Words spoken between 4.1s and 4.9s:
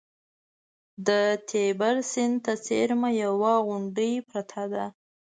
پرته ده